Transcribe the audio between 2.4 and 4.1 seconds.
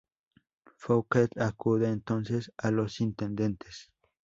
a los intendentes.